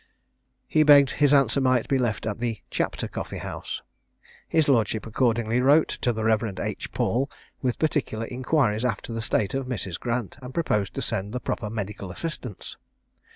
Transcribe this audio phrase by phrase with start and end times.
[0.67, 3.83] He begged his answer might be left at the Chapter Coffee house.
[4.49, 6.57] His lordship accordingly wrote to the Rev.
[6.57, 6.91] H.
[6.91, 7.29] Paul,
[7.61, 9.99] with particular inquiries after the state of Mrs.
[9.99, 12.77] Grant, and proposed to send the proper medical assistance.